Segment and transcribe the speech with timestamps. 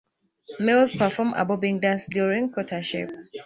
[0.59, 3.11] Males perform a bobbing dance during courtship.